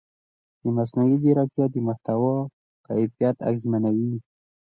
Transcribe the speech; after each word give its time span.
مصنوعي 0.77 1.15
ځیرکتیا 1.23 1.65
د 1.71 1.75
محتوا 1.87 2.35
کیفیت 2.87 3.37
اغېزمنوي. 3.47 4.13